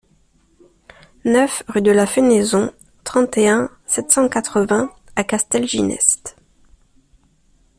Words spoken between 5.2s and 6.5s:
Castelginest